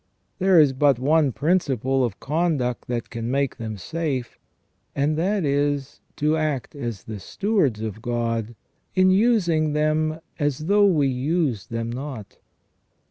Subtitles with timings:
[0.39, 4.39] There is but one principle of conduct that can make them safe,
[4.95, 8.55] and that is to act as the stewards of God
[8.95, 12.39] in using them as though we used them not.